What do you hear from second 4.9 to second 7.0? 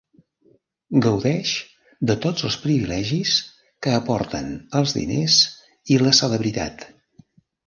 diners i la celebritat.